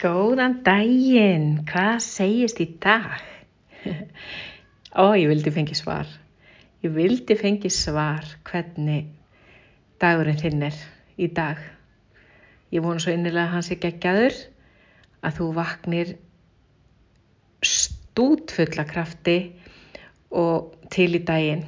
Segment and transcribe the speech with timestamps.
[0.00, 3.18] Góðan daginn, hvað segist í dag?
[4.96, 6.08] Ó, ég vildi fengi svar.
[6.80, 9.10] Ég vildi fengi svar hvernig
[10.00, 10.78] dagurinn þinn er
[11.20, 11.60] í dag.
[12.72, 14.38] Ég vonu svo innilega að hans er geggjaður
[15.20, 16.14] að þú vaknir
[17.60, 19.36] stútfulla krafti
[20.32, 21.66] og til í daginn.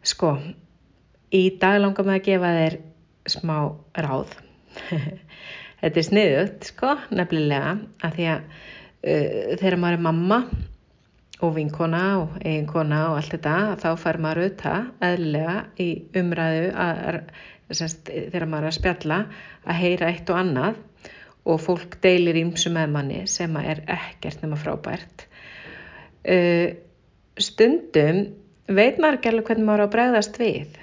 [0.00, 0.38] Sko,
[1.28, 2.80] í dag langar maður að gefa þér
[3.36, 3.58] smá
[4.08, 4.34] ráð.
[5.84, 7.74] Þetta er sniðut, sko, nefnilega,
[8.06, 10.38] að því að uh, þegar maður er mamma
[11.44, 15.88] og vinkona og eiginkona og allt þetta, þá fær maður auðvitað eðlilega í
[16.20, 17.18] umræðu að,
[17.68, 19.18] semst, þegar maður er að spjalla
[19.66, 20.80] að heyra eitt og annað
[21.44, 25.26] og fólk deilir ímsu með manni sem er ekkert nema frábært.
[26.24, 26.72] Uh,
[27.36, 28.24] stundum
[28.72, 30.80] veit maður ekki alveg hvernig maður á að bregðast við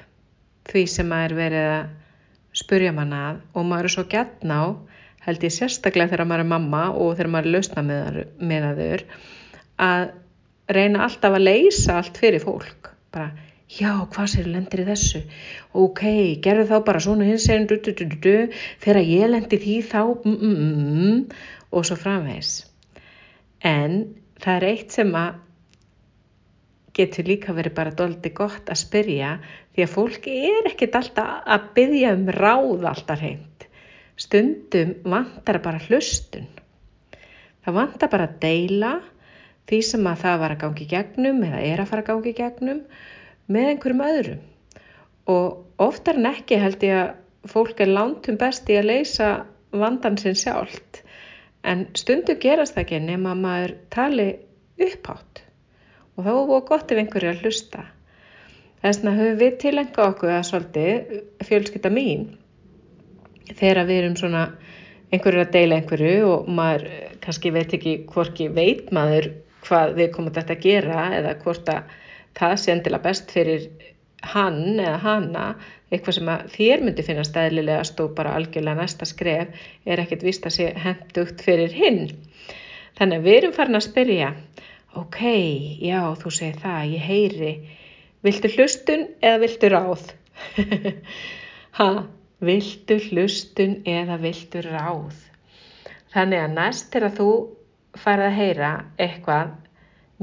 [0.69, 4.61] því sem maður verið að spurja manna að og maður er svo gætn á
[5.25, 9.05] held ég sérstaklega þegar maður er mamma og þegar maður er lausna með aður
[9.81, 10.03] að
[10.71, 12.91] reyna alltaf að leysa allt fyrir fólk.
[13.11, 13.31] Bara,
[13.67, 15.21] já, hvað sér lendir í þessu?
[15.77, 16.03] Ok,
[16.43, 17.67] gerðu þá bara svona hins eginn
[18.81, 21.23] þegar ég lendir því þá mm, mm, mm,
[21.71, 22.61] og svo framvegs
[23.61, 25.39] en það er eitt sem að
[26.97, 29.35] getur líka verið bara doldi gott að spyrja
[29.75, 33.50] því að fólk er ekkit alltaf að byggja um ráð alltaf hreint
[34.21, 36.45] Stundum vantar bara hlustun.
[37.65, 38.91] Það vantar bara að deila
[39.69, 42.81] því sem að það var að gangi gegnum eða er að fara að gangi gegnum
[43.51, 44.43] með einhverjum öðrum.
[45.31, 49.29] Og oftar en ekki held ég að fólk er lántum besti að leysa
[49.71, 51.01] vandan sinn sjálft.
[51.65, 54.27] En stundum gerast það ekki nema að maður tali
[54.81, 55.41] upphátt.
[56.17, 57.87] Og þá er það gott ef einhverju að hlusta.
[58.81, 62.29] Þess vegna höfum við tilenga okkur að svolítið fjölskytta mín
[63.49, 64.45] þegar við erum svona
[65.11, 69.31] einhverju að deila einhverju og maður eh, kannski veit ekki hvorki veit maður
[69.65, 71.97] hvað við komum þetta að gera eða hvort að
[72.39, 73.67] það sé endilega best fyrir
[74.31, 75.45] hann eða hanna
[75.91, 80.47] eitthvað sem að þér myndi finna stæðilega stó bara algjörlega næsta skref er ekkert vist
[80.47, 82.05] að sé hendugt fyrir hinn.
[82.99, 84.31] Þannig að við erum farin að spyrja
[85.01, 85.19] ok,
[85.83, 87.51] já þú segir það, ég heyri.
[88.23, 90.09] Viltu hlustun eða viltu ráð?
[91.71, 91.87] Ha
[92.41, 95.13] viltu hlustun eða viltu ráð.
[96.11, 97.29] Þannig að næst að þú
[98.01, 99.51] farið að heyra eitthvað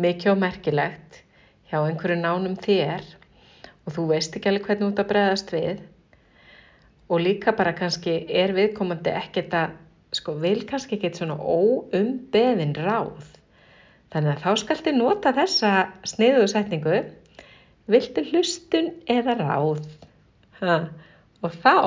[0.02, 1.22] mikið og merkilegt
[1.70, 3.06] hjá einhverju nánum þér
[3.86, 5.80] og þú veist ekki alveg hvernig þú ert að bregðast við
[7.08, 9.74] og líka bara kannski er viðkomandi ekkert að,
[10.16, 13.24] sko, vil kannski ekkert svona óumbeðin ráð.
[14.12, 15.72] Þannig að þá skalti nota þessa
[16.08, 17.00] sniðuðu setningu,
[17.88, 19.86] viltu hlustun eða ráð?
[20.60, 20.78] Ha?
[21.44, 21.78] Og þá,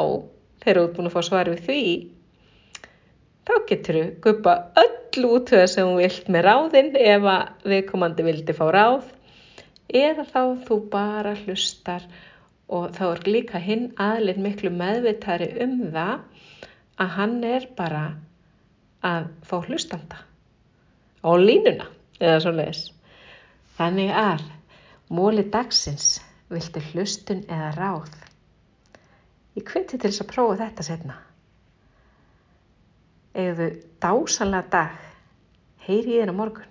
[0.64, 1.84] þegar þú ert búin að fá svar við því,
[3.48, 8.28] þá getur þú guppa öll út þau sem þú vilt með ráðinn ef að viðkomandi
[8.28, 9.10] vildi fá ráð
[9.92, 12.06] eða þá þú bara hlustar
[12.72, 16.14] og þá er líka hinn aðlið miklu meðvitari um það
[17.02, 18.04] að hann er bara
[19.04, 20.22] að fá hlustanda
[21.26, 21.90] á línuna
[22.22, 22.84] eða svo leiðis.
[23.78, 24.44] Þannig að
[25.12, 26.20] móli dagsins
[26.52, 28.31] viltu hlustun eða ráð
[29.60, 31.18] Ég hviti til þess að prófa þetta setna.
[33.42, 33.70] Eða
[34.04, 35.00] dásalega dag,
[35.88, 36.71] heyri ég þér á morgun.